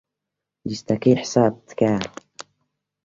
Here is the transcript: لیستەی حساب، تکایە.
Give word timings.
لیستەی 0.67 1.13
حساب، 1.21 1.53
تکایە. 1.67 1.97